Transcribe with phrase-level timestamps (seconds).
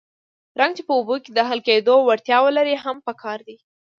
[0.59, 3.57] رنګ چې په اوبو کې د حل کېدو وړتیا ولري هم پکار دی.